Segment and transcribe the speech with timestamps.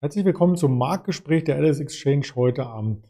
[0.00, 3.02] Herzlich willkommen zum Marktgespräch der LS Exchange heute am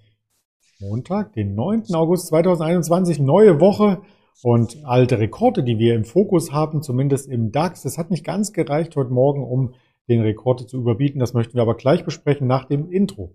[0.80, 1.82] Montag, den 9.
[1.92, 3.18] August 2021.
[3.18, 4.00] Neue Woche
[4.42, 7.82] und alte Rekorde, die wir im Fokus haben, zumindest im DAX.
[7.82, 9.74] Das hat nicht ganz gereicht heute Morgen, um
[10.08, 11.20] den Rekord zu überbieten.
[11.20, 13.34] Das möchten wir aber gleich besprechen nach dem Intro.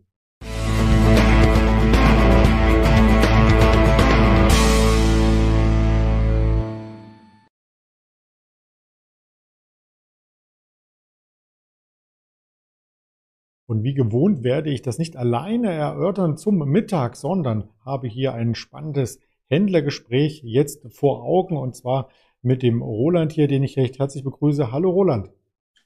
[13.65, 18.55] Und wie gewohnt werde ich das nicht alleine erörtern zum Mittag, sondern habe hier ein
[18.55, 22.09] spannendes Händlergespräch jetzt vor Augen und zwar
[22.41, 24.71] mit dem Roland hier, den ich recht herzlich begrüße.
[24.71, 25.29] Hallo Roland.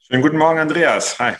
[0.00, 1.18] Schönen guten Morgen, Andreas.
[1.20, 1.34] Hi.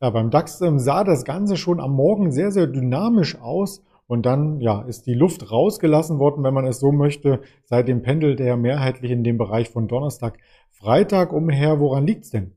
[0.00, 3.84] Ja, beim DAX ähm, sah das Ganze schon am Morgen sehr, sehr dynamisch aus.
[4.06, 7.42] Und dann ja, ist die Luft rausgelassen worden, wenn man es so möchte.
[7.64, 10.38] Seitdem pendelt er mehrheitlich in dem Bereich von Donnerstag,
[10.70, 11.78] Freitag umher.
[11.78, 12.56] Woran liegt's denn?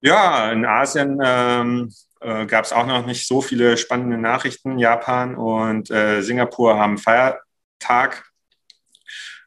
[0.00, 4.78] Ja, in Asien ähm, äh, gab es auch noch nicht so viele spannende Nachrichten.
[4.78, 8.24] Japan und äh, Singapur haben Feiertag.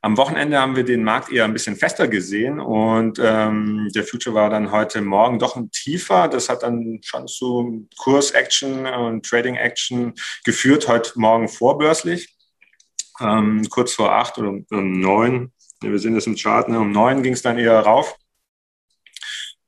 [0.04, 4.36] Am Wochenende haben wir den Markt eher ein bisschen fester gesehen und ähm, der Future
[4.36, 6.28] war dann heute Morgen doch ein tiefer.
[6.28, 10.14] Das hat dann schon zu Kurs-Action und Trading-Action
[10.44, 12.36] geführt, heute Morgen vorbörslich.
[13.20, 14.66] Ähm, kurz vor acht oder um
[15.00, 18.16] neun, wir sehen das im Chart, ne, um neun ging es dann eher rauf.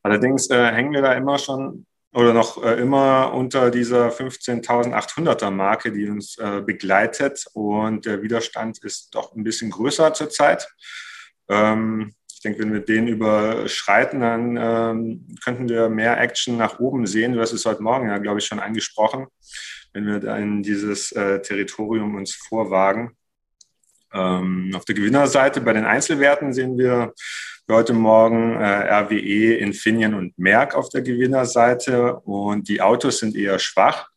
[0.03, 5.91] Allerdings äh, hängen wir da immer schon oder noch äh, immer unter dieser 15.800er Marke,
[5.91, 7.45] die uns äh, begleitet.
[7.53, 10.67] Und der Widerstand ist doch ein bisschen größer zurzeit.
[11.49, 17.07] Ähm, ich denke, wenn wir den überschreiten, dann ähm, könnten wir mehr Action nach oben
[17.07, 17.39] sehen.
[17.39, 19.27] Hast es heute Morgen ja, glaube ich, schon angesprochen,
[19.93, 23.15] wenn wir da in dieses äh, Territorium uns vorwagen.
[24.13, 27.13] Ähm, auf der Gewinnerseite bei den Einzelwerten sehen wir
[27.71, 33.59] heute Morgen äh, RWE, Infineon und Merck auf der Gewinnerseite und die Autos sind eher
[33.59, 34.09] schwach.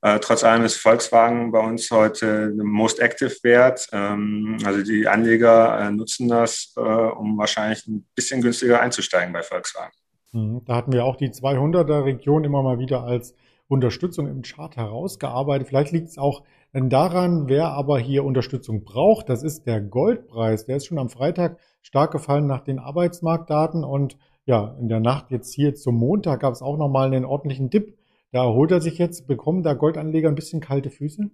[0.00, 3.88] Äh, trotz allem ist Volkswagen bei uns heute Most Active Wert.
[3.92, 9.42] Ähm, also die Anleger äh, nutzen das, äh, um wahrscheinlich ein bisschen günstiger einzusteigen bei
[9.42, 9.92] Volkswagen.
[10.32, 10.62] Mhm.
[10.66, 13.34] Da hatten wir auch die 200er Region immer mal wieder als
[13.66, 15.68] Unterstützung im Chart herausgearbeitet.
[15.68, 19.28] Vielleicht liegt es auch daran, wer aber hier Unterstützung braucht.
[19.28, 20.64] Das ist der Goldpreis.
[20.66, 25.30] Der ist schon am Freitag stark gefallen nach den Arbeitsmarktdaten und ja, in der Nacht
[25.30, 27.96] jetzt hier zum Montag gab es auch nochmal einen ordentlichen Dip.
[28.30, 31.30] Da erholt er sich jetzt, bekommen da Goldanleger ein bisschen kalte Füße?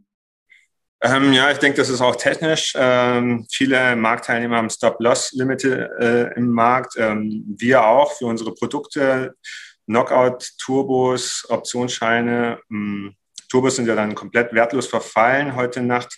[1.02, 2.72] Ähm, ja, ich denke, das ist auch technisch.
[2.76, 6.94] Ähm, viele Marktteilnehmer haben Stop-Loss-Limite äh, im Markt.
[6.98, 9.34] Ähm, wir auch für unsere Produkte.
[9.86, 12.60] Knockout-Turbos, Optionsscheine.
[12.68, 13.14] Mh, hm,
[13.48, 16.16] Turbos sind ja dann komplett wertlos verfallen heute Nacht.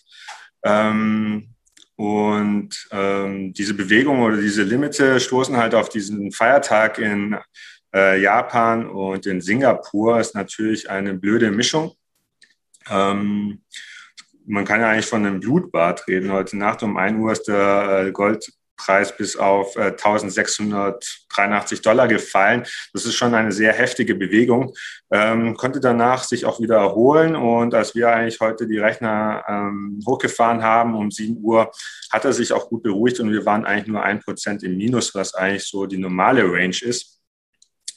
[0.62, 1.55] Ähm,
[1.96, 7.36] und ähm, diese Bewegung oder diese Limite stoßen halt auf diesen Feiertag in
[7.94, 10.20] äh, Japan und in Singapur.
[10.20, 11.92] Ist natürlich eine blöde Mischung.
[12.90, 13.62] Ähm,
[14.44, 16.30] man kann ja eigentlich von einem Blutbad reden.
[16.30, 22.09] Heute Nacht um 1 Uhr ist der äh, Gold Preis bis auf äh, 1683 Dollar
[22.09, 22.64] gefallen.
[22.92, 24.75] Das ist schon eine sehr heftige Bewegung.
[25.10, 30.00] Ähm, konnte danach sich auch wieder erholen und als wir eigentlich heute die Rechner ähm,
[30.06, 31.70] hochgefahren haben um 7 Uhr,
[32.10, 35.15] hat er sich auch gut beruhigt und wir waren eigentlich nur ein Prozent im Minus,
[35.15, 37.16] was eigentlich so die normale Range ist.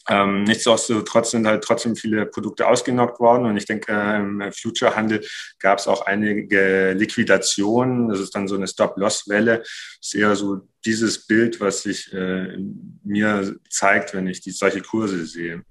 [0.10, 5.24] Ähm, nichtsdestotrotz sind halt trotzdem viele Produkte ausgenockt worden und ich denke, im Future-Handel
[5.60, 8.10] gab es auch einige Liquidationen.
[8.10, 9.60] Das ist dann so eine Stop-Loss-Welle.
[9.60, 9.70] Das
[10.02, 12.58] ist eher so dieses Bild, was sich äh,
[13.04, 15.64] mir zeigt, wenn ich die, solche Kurse sehe.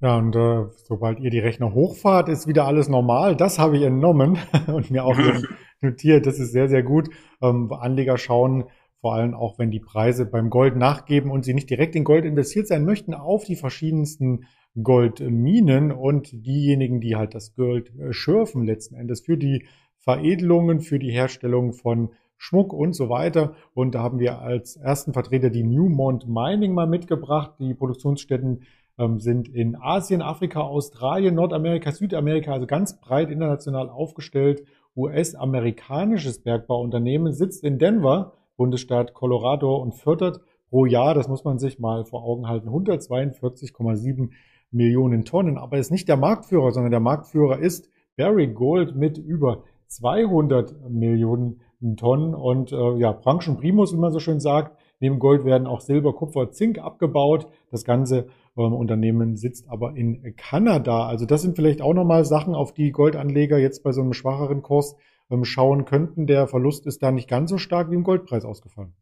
[0.00, 3.36] Ja, und äh, sobald ihr die Rechner hochfahrt, ist wieder alles normal.
[3.36, 5.16] Das habe ich entnommen und mir auch
[5.80, 6.26] notiert.
[6.26, 7.10] Das ist sehr, sehr gut.
[7.40, 8.64] Ähm, Anleger schauen
[9.02, 12.24] vor allem auch wenn die Preise beim Gold nachgeben und sie nicht direkt in Gold
[12.24, 14.44] investiert sein möchten, auf die verschiedensten
[14.80, 19.66] Goldminen und diejenigen, die halt das Gold äh, schürfen letzten Endes für die
[19.98, 23.54] Veredelungen, für die Herstellung von Schmuck und so weiter.
[23.74, 27.54] Und da haben wir als ersten Vertreter die Newmont Mining mal mitgebracht.
[27.58, 28.62] Die Produktionsstätten
[28.98, 34.64] ähm, sind in Asien, Afrika, Australien, Nordamerika, Südamerika, also ganz breit international aufgestellt.
[34.96, 40.40] US-amerikanisches Bergbauunternehmen sitzt in Denver Bundesstaat Colorado und fördert
[40.70, 44.30] pro Jahr, das muss man sich mal vor Augen halten, 142,7
[44.70, 45.58] Millionen Tonnen.
[45.58, 51.60] Aber ist nicht der Marktführer, sondern der Marktführer ist Barry Gold mit über 200 Millionen
[51.96, 54.78] Tonnen und äh, ja, Branchenprimus, wie man so schön sagt.
[55.00, 57.48] Neben Gold werden auch Silber, Kupfer, Zink abgebaut.
[57.70, 61.06] Das ganze ähm, Unternehmen sitzt aber in Kanada.
[61.06, 64.62] Also das sind vielleicht auch nochmal Sachen, auf die Goldanleger jetzt bei so einem schwacheren
[64.62, 64.96] Kurs
[65.44, 66.26] schauen könnten.
[66.26, 68.94] Der Verlust ist da nicht ganz so stark wie im Goldpreis ausgefallen.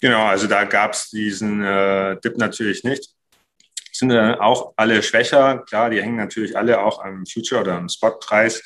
[0.00, 3.14] Genau, also da gab es diesen äh, Dip natürlich nicht.
[3.92, 5.58] sind dann auch alle schwächer.
[5.66, 8.62] Klar, die hängen natürlich alle auch am Future oder am Spotpreis.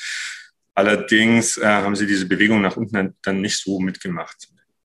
[0.75, 4.49] Allerdings äh, haben sie diese Bewegung nach unten dann nicht so mitgemacht.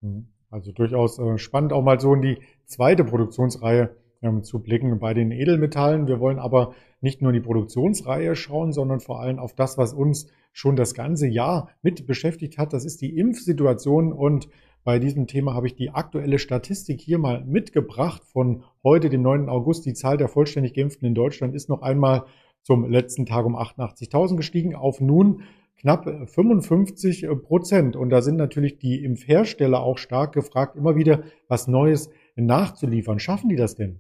[0.02, 0.28] Mhm.
[0.50, 5.14] Also durchaus äh, spannend, auch mal so in die zweite Produktionsreihe ähm, zu blicken bei
[5.14, 6.08] den Edelmetallen.
[6.08, 9.94] Wir wollen aber nicht nur in die Produktionsreihe schauen, sondern vor allem auf das, was
[9.94, 12.74] uns schon das ganze Jahr mit beschäftigt hat.
[12.74, 14.50] Das ist die Impfsituation und
[14.84, 19.50] bei diesem Thema habe ich die aktuelle Statistik hier mal mitgebracht von heute, dem 9.
[19.50, 19.86] August.
[19.86, 22.24] Die Zahl der vollständig Geimpften in Deutschland ist noch einmal
[22.64, 25.42] zum letzten Tag um 88.000 gestiegen auf nun
[25.76, 27.96] knapp 55 Prozent.
[27.96, 33.20] Und da sind natürlich die Impfhersteller auch stark gefragt, immer wieder was Neues nachzuliefern.
[33.20, 34.00] Schaffen die das denn?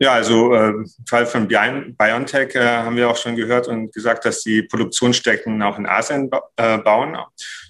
[0.00, 4.24] Ja, also äh, im Fall von BioNTech äh, haben wir auch schon gehört und gesagt,
[4.24, 7.16] dass die Produktionsstätten auch in Asien ba äh, bauen.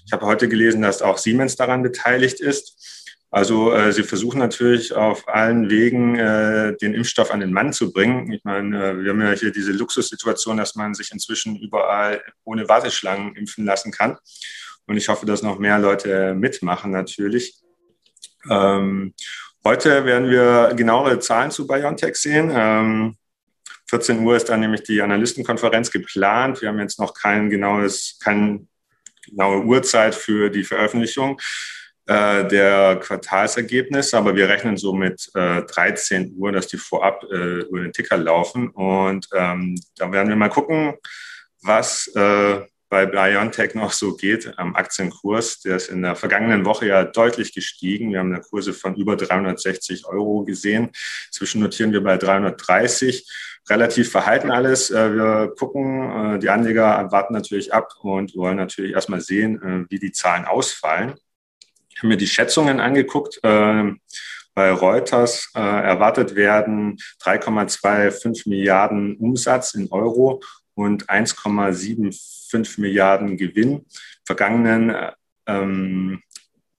[0.05, 3.15] Ich habe heute gelesen, dass auch Siemens daran beteiligt ist.
[3.31, 7.91] Also äh, sie versuchen natürlich auf allen Wegen äh, den Impfstoff an den Mann zu
[7.91, 8.31] bringen.
[8.31, 12.69] Ich meine, äh, wir haben ja hier diese Luxussituation, dass man sich inzwischen überall ohne
[12.69, 14.17] Warteschlangen impfen lassen kann.
[14.85, 17.55] Und ich hoffe, dass noch mehr Leute mitmachen natürlich.
[18.49, 19.13] Ähm,
[19.63, 22.51] heute werden wir genauere Zahlen zu BioNTech sehen.
[22.53, 23.15] Ähm,
[23.89, 26.61] 14 Uhr ist dann nämlich die Analystenkonferenz geplant.
[26.61, 28.67] Wir haben jetzt noch kein genaues, keine
[29.27, 31.39] genaue Uhrzeit für die Veröffentlichung.
[32.09, 37.59] Äh, der Quartalsergebnis, aber wir rechnen so mit äh, 13 Uhr, dass die vorab äh,
[37.59, 38.69] über den Ticker laufen.
[38.69, 40.95] Und ähm, da werden wir mal gucken,
[41.61, 45.59] was äh, bei BioNTech noch so geht am Aktienkurs.
[45.61, 48.11] Der ist in der vergangenen Woche ja deutlich gestiegen.
[48.11, 50.89] Wir haben eine Kurse von über 360 Euro gesehen.
[51.31, 53.29] Zwischen notieren wir bei 330
[53.69, 54.89] relativ verhalten alles.
[54.89, 59.99] Äh, wir gucken, äh, die Anleger warten natürlich ab und wollen natürlich erstmal sehen, wie
[59.99, 61.13] die Zahlen ausfallen.
[61.99, 63.39] Ich habe mir die Schätzungen angeguckt.
[63.43, 63.91] Äh,
[64.55, 70.41] bei Reuters äh, erwartet werden 3,25 Milliarden Umsatz in Euro
[70.79, 73.85] und 1,75 Milliarden Gewinn.
[74.25, 74.95] Vergangenen
[75.45, 76.21] ähm,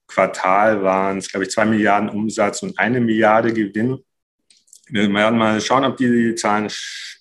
[0.07, 3.99] Quartal waren es, glaube ich, 2 Milliarden Umsatz und eine Milliarde Gewinn.
[4.87, 6.67] Wir werden mal schauen, ob die, die Zahlen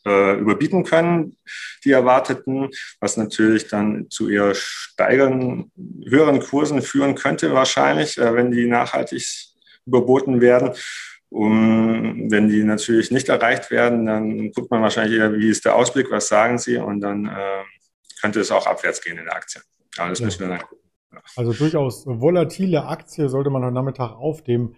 [0.07, 1.37] äh, überbieten können,
[1.85, 5.71] die erwarteten, was natürlich dann zu eher steigeren,
[6.07, 9.25] höheren Kursen führen könnte wahrscheinlich, äh, wenn die nachhaltig
[9.85, 10.73] überboten werden.
[11.33, 15.77] Um, wenn die natürlich nicht erreicht werden, dann guckt man wahrscheinlich eher, wie ist der
[15.77, 17.63] Ausblick, was sagen sie und dann äh,
[18.21, 19.63] könnte es auch abwärts gehen in der Aktie.
[19.97, 20.25] Aber das ja.
[20.25, 20.91] müssen wir dann gucken.
[21.37, 24.75] Also durchaus volatile Aktie sollte man heute Nachmittag auf dem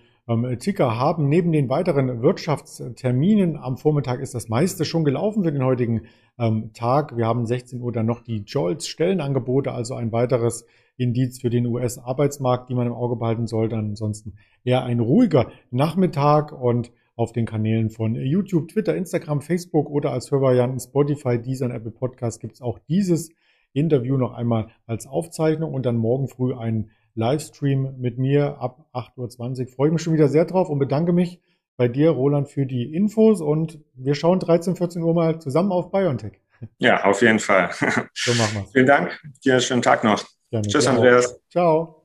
[0.60, 1.28] Ticker haben.
[1.28, 6.02] Neben den weiteren Wirtschaftsterminen am Vormittag ist das meiste schon gelaufen für den heutigen
[6.38, 7.16] ähm, Tag.
[7.16, 10.64] Wir haben 16 Uhr dann noch die Jolts Stellenangebote, also ein weiteres
[10.96, 13.76] Indiz für den US-Arbeitsmarkt, die man im Auge behalten sollte.
[13.76, 14.34] Ansonsten
[14.64, 20.30] eher ein ruhiger Nachmittag und auf den Kanälen von YouTube, Twitter, Instagram, Facebook oder als
[20.30, 23.30] Hörvarianten Spotify, Deezer und Apple Podcast gibt es auch dieses
[23.72, 29.61] Interview noch einmal als Aufzeichnung und dann morgen früh ein Livestream mit mir ab 8.20
[29.61, 29.67] Uhr.
[29.69, 31.41] Freue ich mich schon wieder sehr drauf und bedanke mich
[31.76, 35.91] bei dir, Roland, für die Infos und wir schauen 13, 14 Uhr mal zusammen auf
[35.91, 36.41] BioNTech.
[36.79, 37.70] Ja, auf jeden Fall.
[38.14, 39.20] So machen wir Vielen Dank.
[39.44, 40.25] Dir einen schönen Tag noch.
[40.50, 40.69] Gerne.
[40.69, 41.41] Tschüss, Andreas.
[41.50, 42.01] Ciao.